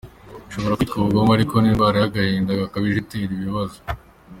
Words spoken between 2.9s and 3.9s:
itera ibi bibazo.